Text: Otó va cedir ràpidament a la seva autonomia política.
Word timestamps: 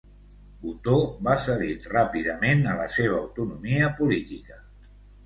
Otó 0.69 0.93
va 1.27 1.35
cedir 1.43 1.75
ràpidament 1.91 2.63
a 2.71 2.73
la 2.79 2.87
seva 2.95 3.19
autonomia 3.19 3.91
política. 4.01 4.59